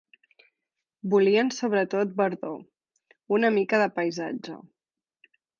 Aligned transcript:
Volien 1.13 1.51
sobre 1.57 1.83
tot 1.93 2.17
verdor: 2.23 2.57
una 3.39 3.55
mica 3.59 3.83
de 3.85 3.89
paisatge 4.01 4.61